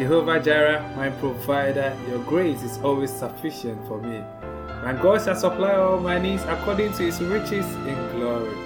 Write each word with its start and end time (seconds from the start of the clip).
Jehovah 0.00 0.40
Jireh, 0.40 0.94
my 0.96 1.10
provider, 1.10 1.94
your 2.08 2.20
grace 2.20 2.62
is 2.62 2.78
always 2.78 3.12
sufficient 3.12 3.86
for 3.86 4.00
me. 4.00 4.24
My 4.82 4.94
God 4.94 5.22
shall 5.22 5.36
supply 5.36 5.74
all 5.74 6.00
my 6.00 6.18
needs 6.18 6.42
according 6.44 6.94
to 6.94 7.02
his 7.02 7.20
riches 7.20 7.66
in 7.84 8.16
glory. 8.16 8.56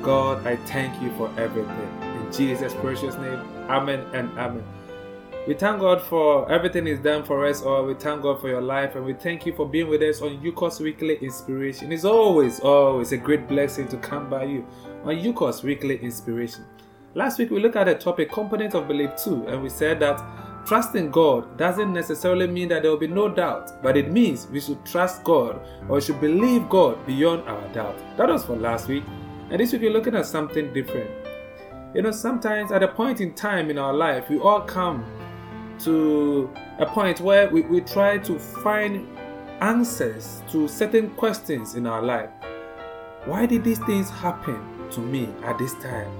God, 0.00 0.46
I 0.46 0.54
thank 0.70 1.02
you 1.02 1.10
for 1.16 1.28
everything. 1.36 1.90
In 2.02 2.32
Jesus' 2.32 2.72
precious 2.74 3.16
name, 3.16 3.40
Amen 3.68 4.06
and 4.14 4.30
Amen. 4.38 4.62
We 5.48 5.54
thank 5.54 5.80
God 5.80 6.02
for 6.02 6.48
everything 6.48 6.86
He's 6.86 7.00
done 7.00 7.24
for 7.24 7.44
us 7.46 7.62
or 7.62 7.82
We 7.82 7.94
thank 7.94 8.22
God 8.22 8.40
for 8.40 8.48
your 8.48 8.62
life 8.62 8.94
and 8.94 9.04
we 9.04 9.14
thank 9.14 9.44
you 9.46 9.52
for 9.56 9.68
being 9.68 9.88
with 9.88 10.02
us 10.02 10.22
on 10.22 10.38
Yukos 10.38 10.78
Weekly 10.78 11.16
Inspiration. 11.16 11.90
It's 11.90 12.04
always, 12.04 12.60
always 12.60 13.10
a 13.10 13.16
great 13.16 13.48
blessing 13.48 13.88
to 13.88 13.96
come 13.96 14.30
by 14.30 14.44
you 14.44 14.64
on 15.02 15.16
Yukos 15.16 15.64
Weekly 15.64 15.96
Inspiration. 15.96 16.64
Last 17.12 17.40
week 17.40 17.50
we 17.50 17.58
looked 17.58 17.74
at 17.74 17.88
the 17.88 17.96
topic 17.96 18.30
component 18.30 18.74
of 18.74 18.86
belief 18.86 19.10
2 19.16 19.48
and 19.48 19.64
we 19.64 19.68
said 19.68 19.98
that 19.98 20.20
trusting 20.70 21.10
God 21.10 21.56
doesn't 21.56 21.92
necessarily 21.92 22.46
mean 22.46 22.68
that 22.68 22.82
there 22.82 22.92
will 22.92 22.96
be 22.96 23.08
no 23.08 23.28
doubt, 23.28 23.82
but 23.82 23.96
it 23.96 24.12
means 24.12 24.46
we 24.46 24.60
should 24.60 24.86
trust 24.86 25.24
God 25.24 25.60
or 25.88 25.96
we 25.96 26.00
should 26.00 26.20
believe 26.20 26.68
God 26.68 27.04
beyond 27.08 27.42
our 27.48 27.66
doubt. 27.72 27.98
That 28.16 28.28
was 28.28 28.44
for 28.44 28.54
last 28.54 28.86
week. 28.86 29.02
And 29.50 29.58
this 29.58 29.72
week 29.72 29.82
we're 29.82 29.92
looking 29.92 30.14
at 30.14 30.26
something 30.26 30.72
different. 30.72 31.10
You 31.92 32.02
know, 32.02 32.12
sometimes 32.12 32.70
at 32.70 32.84
a 32.84 32.86
point 32.86 33.20
in 33.20 33.34
time 33.34 33.68
in 33.68 33.78
our 33.78 33.92
life, 33.92 34.30
we 34.30 34.38
all 34.38 34.60
come 34.60 35.04
to 35.80 36.48
a 36.78 36.86
point 36.86 37.20
where 37.20 37.50
we, 37.50 37.62
we 37.62 37.80
try 37.80 38.18
to 38.18 38.38
find 38.38 39.08
answers 39.60 40.44
to 40.52 40.68
certain 40.68 41.10
questions 41.16 41.74
in 41.74 41.84
our 41.84 42.00
life. 42.00 42.30
Why 43.24 43.44
did 43.44 43.64
these 43.64 43.80
things 43.80 44.08
happen 44.08 44.88
to 44.92 45.00
me 45.00 45.30
at 45.42 45.58
this 45.58 45.74
time? 45.82 46.12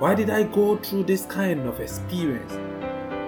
Why 0.00 0.14
did 0.14 0.28
I 0.28 0.42
go 0.42 0.76
through 0.76 1.04
this 1.04 1.24
kind 1.24 1.66
of 1.66 1.80
experience? 1.80 2.77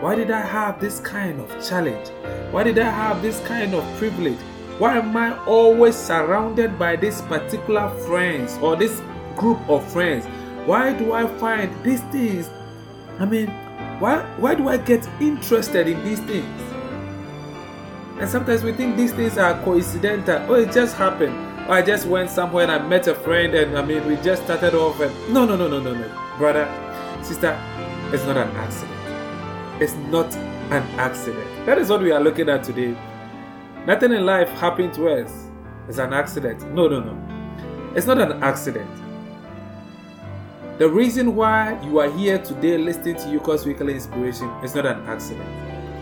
Why 0.00 0.14
did 0.14 0.30
I 0.30 0.40
have 0.40 0.80
this 0.80 0.98
kind 1.00 1.38
of 1.38 1.68
challenge? 1.68 2.08
Why 2.52 2.62
did 2.62 2.78
I 2.78 2.88
have 2.88 3.20
this 3.20 3.38
kind 3.46 3.74
of 3.74 3.84
privilege? 3.98 4.38
Why 4.78 4.96
am 4.96 5.14
I 5.14 5.38
always 5.44 5.94
surrounded 5.94 6.78
by 6.78 6.96
this 6.96 7.20
particular 7.20 7.90
friends 8.06 8.56
or 8.62 8.76
this 8.76 9.02
group 9.36 9.60
of 9.68 9.86
friends? 9.92 10.24
Why 10.64 10.94
do 10.94 11.12
I 11.12 11.26
find 11.36 11.70
these 11.84 12.00
things? 12.04 12.48
I 13.18 13.26
mean, 13.26 13.48
why 14.00 14.22
why 14.38 14.54
do 14.54 14.70
I 14.70 14.78
get 14.78 15.06
interested 15.20 15.86
in 15.86 16.02
these 16.02 16.20
things? 16.20 16.62
And 18.18 18.26
sometimes 18.26 18.62
we 18.64 18.72
think 18.72 18.96
these 18.96 19.12
things 19.12 19.36
are 19.36 19.62
coincidental. 19.64 20.40
Oh, 20.48 20.54
it 20.54 20.72
just 20.72 20.96
happened. 20.96 21.36
Or 21.68 21.74
I 21.74 21.82
just 21.82 22.06
went 22.06 22.30
somewhere 22.30 22.62
and 22.62 22.72
I 22.72 22.78
met 22.88 23.06
a 23.06 23.14
friend 23.14 23.54
and 23.54 23.76
I 23.76 23.84
mean 23.84 24.06
we 24.06 24.16
just 24.16 24.44
started 24.44 24.74
off 24.74 24.98
and 25.00 25.12
no 25.34 25.44
no 25.44 25.56
no 25.56 25.68
no 25.68 25.78
no 25.78 25.92
no. 25.92 26.08
Brother, 26.38 26.64
sister, 27.22 27.52
it's 28.14 28.24
not 28.24 28.38
an 28.38 28.48
accident. 28.56 28.99
It's 29.80 29.94
not 30.10 30.34
an 30.70 30.82
accident. 31.00 31.66
That 31.66 31.78
is 31.78 31.88
what 31.88 32.02
we 32.02 32.12
are 32.12 32.20
looking 32.20 32.50
at 32.50 32.62
today. 32.62 32.94
Nothing 33.86 34.12
in 34.12 34.26
life 34.26 34.50
happened 34.50 34.92
to 34.94 35.08
us 35.08 35.32
is 35.88 35.98
an 35.98 36.12
accident. 36.12 36.70
No, 36.74 36.86
no, 36.86 37.00
no. 37.00 37.94
It's 37.96 38.06
not 38.06 38.20
an 38.20 38.42
accident. 38.42 38.90
The 40.76 40.86
reason 40.86 41.34
why 41.34 41.82
you 41.82 41.98
are 41.98 42.10
here 42.10 42.36
today 42.38 42.76
listening 42.76 43.16
to 43.16 43.22
Yukos 43.22 43.64
Weekly 43.64 43.94
Inspiration 43.94 44.50
is 44.62 44.74
not 44.74 44.84
an 44.84 45.00
accident. 45.06 45.48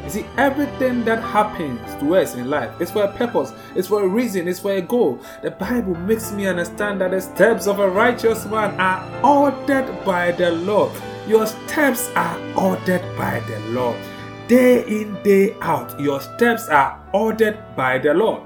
You 0.03 0.11
see, 0.11 0.27
everything 0.37 1.05
that 1.05 1.23
happens 1.23 1.81
to 2.01 2.17
us 2.17 2.35
in 2.35 2.51
life 2.51 2.81
is 2.81 2.91
for 2.91 3.05
a 3.05 3.13
purpose, 3.13 3.53
it's 3.77 3.87
for 3.87 4.03
a 4.03 4.09
reason, 4.09 4.49
it's 4.49 4.59
for 4.59 4.73
a 4.73 4.81
goal. 4.81 5.21
The 5.43 5.53
Bible 5.53 5.95
makes 5.95 6.33
me 6.33 6.49
understand 6.49 7.01
that 7.01 7.13
the 7.13 7.21
steps 7.21 7.69
of 7.69 7.79
a 7.79 7.89
righteous 7.89 8.45
man 8.47 8.81
are 8.81 9.25
ordered 9.25 10.05
by 10.05 10.33
the 10.33 10.51
Lord. 10.51 10.91
Your 11.29 11.47
steps 11.47 12.11
are 12.17 12.41
ordered 12.57 13.03
by 13.19 13.41
the 13.41 13.61
Lord. 13.69 13.99
Day 14.47 14.83
in, 14.87 15.23
day 15.23 15.55
out, 15.61 16.01
your 16.01 16.23
steps 16.23 16.69
are 16.69 17.05
ordered 17.13 17.59
by 17.77 17.99
the 17.99 18.15
Lord. 18.15 18.41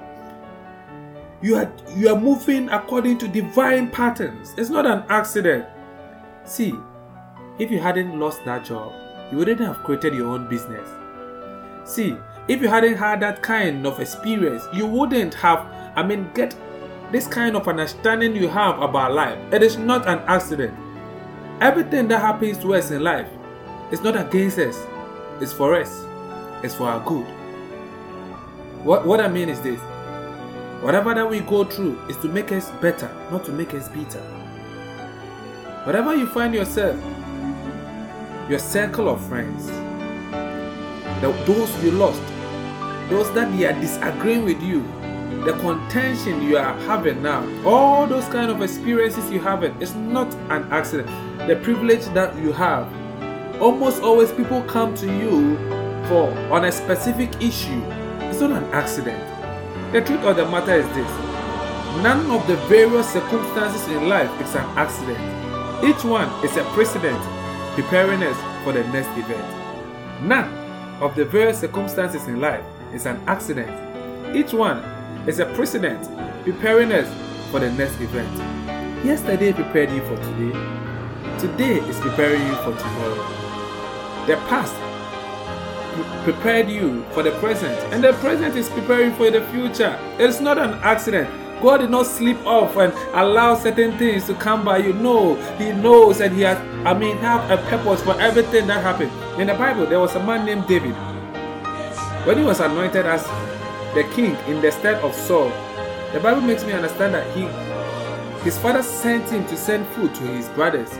You 1.41 1.59
are, 1.59 1.73
you 1.95 2.09
are 2.09 2.19
moving 2.21 2.69
according 2.71 3.19
to 3.19 3.29
divine 3.29 3.89
patterns. 3.89 4.53
It's 4.59 4.69
not 4.69 4.85
an 4.85 5.05
accident. 5.09 5.65
See, 6.45 6.75
if 7.61 7.71
you 7.71 7.79
hadn't 7.79 8.19
lost 8.19 8.45
that 8.47 8.65
job, 8.65 8.93
you 9.31 9.39
wouldn't 9.39 9.61
have 9.61 9.85
created 9.85 10.15
your 10.15 10.35
own 10.35 10.49
business. 10.49 10.89
See, 11.85 12.17
if 12.49 12.61
you 12.61 12.67
hadn't 12.67 12.97
had 12.97 13.21
that 13.21 13.43
kind 13.43 13.87
of 13.87 14.01
experience, 14.01 14.65
you 14.75 14.87
wouldn't 14.87 15.35
have, 15.35 15.61
I 15.95 16.03
mean, 16.03 16.29
get 16.35 16.57
this 17.13 17.29
kind 17.29 17.55
of 17.55 17.69
understanding 17.69 18.35
you 18.35 18.49
have 18.49 18.83
about 18.83 19.13
life. 19.13 19.39
It 19.53 19.63
is 19.63 19.77
not 19.77 20.09
an 20.09 20.19
accident. 20.27 20.77
Everything 21.63 22.09
that 22.09 22.21
happens 22.21 22.59
to 22.59 22.75
us 22.75 22.91
in 22.91 23.05
life 23.05 23.29
is 23.93 24.01
not 24.01 24.17
against 24.17 24.59
us, 24.59 24.77
it's 25.41 25.53
for 25.53 25.77
us, 25.77 26.05
it's 26.65 26.75
for 26.75 26.89
our 26.89 26.99
good. 27.09 27.25
What, 28.83 29.07
what 29.07 29.21
I 29.21 29.29
mean 29.29 29.49
is 29.49 29.61
this 29.61 29.79
whatever 30.83 31.15
that 31.15 31.31
we 31.31 31.39
go 31.39 31.63
through 31.63 32.01
is 32.09 32.17
to 32.17 32.27
make 32.27 32.51
us 32.51 32.69
better, 32.81 33.09
not 33.31 33.45
to 33.45 33.53
make 33.53 33.75
us 33.75 33.89
bitter. 33.91 34.19
Whatever 35.85 36.17
you 36.17 36.27
find 36.27 36.53
yourself, 36.53 37.01
your 38.51 38.59
circle 38.59 39.09
of 39.09 39.25
friends, 39.29 39.69
those 41.47 41.85
you 41.85 41.93
lost, 41.93 42.23
those 43.09 43.33
that 43.35 43.57
they 43.57 43.67
are 43.67 43.81
disagreeing 43.81 44.45
with 44.45 44.61
you, 44.61 44.81
the 45.45 45.53
contention 45.55 46.43
you 46.43 46.57
are 46.57 46.79
having 46.81 47.23
now, 47.23 47.45
all 47.65 48.07
those 48.07 48.27
kind 48.27 48.51
of 48.51 48.63
experiences 48.63 49.31
you 49.31 49.41
have, 49.41 49.65
it's 49.65 49.95
not 49.95 50.33
an 50.51 50.71
accident. 50.71 51.09
The 51.49 51.57
privilege 51.57 52.05
that 52.15 52.37
you 52.37 52.53
have, 52.53 52.87
almost 53.61 54.03
always 54.03 54.31
people 54.33 54.63
come 54.63 54.95
to 54.97 55.07
you 55.07 55.57
for 56.09 56.31
on 56.53 56.65
a 56.65 56.73
specific 56.73 57.31
issue. 57.41 57.83
It's 58.31 58.41
not 58.41 58.53
an 58.53 58.65
accident. 58.73 59.21
The 59.93 60.01
truth 60.01 60.23
of 60.23 60.37
the 60.37 60.47
matter 60.47 60.75
is 60.75 60.87
this: 60.95 61.11
none 62.03 62.31
of 62.31 62.47
the 62.47 62.57
various 62.69 63.13
circumstances 63.13 63.87
in 63.89 64.09
life 64.09 64.31
is 64.41 64.55
an 64.55 64.65
accident. 64.79 65.19
Each 65.85 66.05
one 66.05 66.29
is 66.45 66.57
a 66.57 66.65
precedent 66.75 67.21
preparing 67.75 68.23
us 68.23 68.37
for 68.65 68.73
the 68.73 68.85
next 68.89 69.09
event. 69.19 70.23
None 70.23 70.49
of 71.03 71.17
the 71.17 71.25
various 71.25 71.59
circumstances 71.61 72.27
in 72.29 72.41
life 72.41 72.65
is 72.95 73.07
an 73.07 73.21
accident. 73.27 73.71
Each 74.37 74.53
one 74.53 74.79
is 75.27 75.39
a 75.39 75.47
precedent 75.55 76.09
preparing 76.45 76.91
us 76.93 77.09
for 77.51 77.61
the 77.61 77.71
next 77.73 78.01
event. 78.01 78.29
Yesterday 79.05 79.53
prepared 79.53 79.91
you 79.91 80.01
for 80.03 80.17
today. 80.17 80.53
Today 81.39 81.79
is 81.89 81.99
preparing 82.01 82.45
you 82.47 82.55
for 82.57 82.77
tomorrow. 82.77 84.27
The 84.27 84.37
past 84.49 84.75
prepared 86.25 86.69
you 86.69 87.05
for 87.13 87.23
the 87.23 87.33
present, 87.33 87.75
and 87.93 88.03
the 88.03 88.13
present 88.15 88.57
is 88.57 88.69
preparing 88.71 89.15
for 89.15 89.31
the 89.31 89.43
future. 89.49 89.99
It's 90.19 90.41
not 90.41 90.59
an 90.59 90.75
accident. 90.83 91.29
God 91.61 91.79
did 91.79 91.91
not 91.91 92.07
slip 92.07 92.45
off 92.45 92.77
and 92.77 92.93
allow 93.15 93.55
certain 93.55 93.97
things 93.99 94.25
to 94.27 94.35
come 94.35 94.65
by 94.65 94.79
you. 94.79 94.93
No, 94.93 95.37
He 95.59 95.73
knows 95.73 96.21
and 96.21 96.35
He 96.35 96.43
has, 96.43 96.59
I 96.85 96.95
mean, 96.99 97.17
have 97.19 97.49
a 97.51 97.63
purpose 97.69 98.03
for 98.03 98.21
everything 98.21 98.67
that 98.67 98.83
happened. 98.83 99.13
In 99.41 99.47
the 99.47 99.55
Bible, 99.55 99.87
there 99.87 100.01
was 100.01 100.15
a 100.17 100.25
man 100.25 100.45
named 100.45 100.67
David. 100.67 100.95
When 102.27 102.39
he 102.39 102.45
was 102.45 102.61
anointed 102.61 103.05
as 103.05 103.27
the 103.95 104.05
king 104.15 104.35
in 104.47 104.61
the 104.61 104.71
stead 104.73 104.97
of 105.05 105.15
Saul, 105.15 105.51
the 106.13 106.21
Bible 106.21 106.41
makes 106.41 106.65
me 106.65 106.73
understand 106.73 107.15
that 107.15 107.27
he, 107.37 107.43
his 108.45 108.59
father 108.59 108.83
sent 108.83 109.29
him 109.31 109.47
to 109.47 109.57
send 109.57 109.87
food 109.89 110.15
to 110.15 110.23
his 110.23 110.49
brothers. 110.51 110.91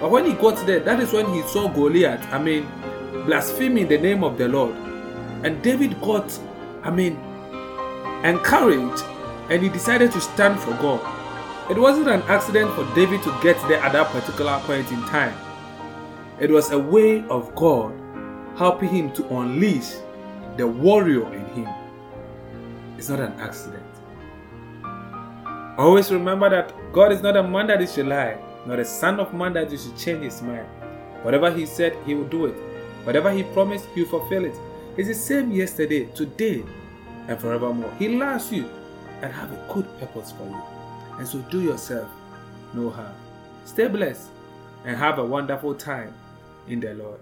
But 0.00 0.10
when 0.10 0.26
he 0.26 0.34
got 0.34 0.64
there, 0.66 0.80
that 0.80 1.00
is 1.00 1.12
when 1.12 1.32
he 1.32 1.42
saw 1.42 1.68
Goliath, 1.68 2.26
I 2.32 2.38
mean, 2.38 2.68
blaspheming 3.24 3.88
the 3.88 3.98
name 3.98 4.22
of 4.24 4.36
the 4.38 4.48
Lord. 4.48 4.74
And 5.44 5.62
David 5.62 6.00
got, 6.00 6.38
I 6.82 6.90
mean, 6.90 7.16
encouraged 8.24 9.02
and 9.50 9.62
he 9.62 9.68
decided 9.68 10.12
to 10.12 10.20
stand 10.20 10.60
for 10.60 10.72
God. 10.72 11.00
It 11.70 11.78
wasn't 11.78 12.08
an 12.08 12.22
accident 12.22 12.74
for 12.74 12.84
David 12.94 13.22
to 13.22 13.38
get 13.42 13.56
there 13.68 13.80
at 13.80 13.92
that 13.92 14.08
particular 14.12 14.58
point 14.60 14.90
in 14.92 15.00
time. 15.04 15.36
It 16.38 16.50
was 16.50 16.70
a 16.70 16.78
way 16.78 17.24
of 17.28 17.54
God 17.54 17.92
helping 18.56 18.88
him 18.88 19.12
to 19.14 19.26
unleash 19.36 19.94
the 20.56 20.66
warrior 20.66 21.32
in 21.32 21.44
him. 21.54 21.68
It's 22.96 23.08
not 23.08 23.20
an 23.20 23.32
accident. 23.40 23.84
Always 25.78 26.10
remember 26.10 26.48
that 26.48 26.72
God 26.92 27.12
is 27.12 27.20
not 27.20 27.36
a 27.36 27.42
man 27.42 27.66
that 27.66 27.80
he 27.80 27.86
should 27.86 28.06
lie, 28.06 28.38
nor 28.66 28.80
a 28.80 28.84
son 28.84 29.20
of 29.20 29.34
man 29.34 29.52
that 29.52 29.70
he 29.70 29.76
should 29.76 29.96
change 29.96 30.24
his 30.24 30.40
mind. 30.42 30.66
Whatever 31.22 31.50
he 31.50 31.66
said, 31.66 31.96
he 32.06 32.14
will 32.14 32.28
do 32.28 32.46
it. 32.46 32.54
Whatever 33.04 33.30
he 33.30 33.42
promised, 33.42 33.86
he 33.94 34.02
will 34.02 34.08
fulfill 34.08 34.44
it. 34.44 34.54
It's 34.96 35.08
the 35.08 35.14
same 35.14 35.50
yesterday, 35.50 36.06
today, 36.14 36.64
and 37.28 37.38
forevermore. 37.38 37.92
He 37.98 38.08
loves 38.08 38.50
you 38.50 38.68
and 39.20 39.32
have 39.32 39.52
a 39.52 39.72
good 39.72 39.86
purpose 39.98 40.32
for 40.32 40.44
you. 40.46 40.62
And 41.18 41.28
so 41.28 41.38
do 41.50 41.60
yourself 41.60 42.08
no 42.72 42.90
harm. 42.90 43.14
Stay 43.64 43.88
blessed 43.88 44.28
and 44.84 44.96
have 44.96 45.18
a 45.18 45.24
wonderful 45.24 45.74
time 45.74 46.14
in 46.68 46.80
the 46.80 46.94
Lord. 46.94 47.20